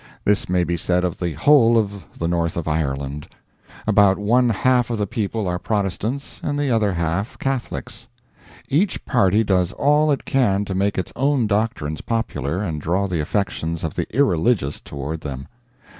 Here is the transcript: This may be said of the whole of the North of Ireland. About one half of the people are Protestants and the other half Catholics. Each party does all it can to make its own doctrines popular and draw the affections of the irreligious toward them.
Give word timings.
This 0.25 0.49
may 0.49 0.63
be 0.63 0.77
said 0.77 1.03
of 1.03 1.19
the 1.19 1.33
whole 1.33 1.77
of 1.77 2.07
the 2.17 2.27
North 2.27 2.57
of 2.57 2.67
Ireland. 2.67 3.27
About 3.85 4.17
one 4.17 4.49
half 4.49 4.89
of 4.89 4.97
the 4.97 5.05
people 5.05 5.47
are 5.47 5.59
Protestants 5.59 6.41
and 6.43 6.57
the 6.57 6.71
other 6.71 6.91
half 6.93 7.37
Catholics. 7.37 8.07
Each 8.67 9.05
party 9.05 9.43
does 9.43 9.73
all 9.73 10.09
it 10.11 10.25
can 10.25 10.65
to 10.65 10.73
make 10.73 10.97
its 10.97 11.13
own 11.15 11.45
doctrines 11.45 12.01
popular 12.01 12.63
and 12.63 12.81
draw 12.81 13.07
the 13.07 13.21
affections 13.21 13.83
of 13.83 13.93
the 13.93 14.07
irreligious 14.11 14.79
toward 14.81 15.21
them. 15.21 15.47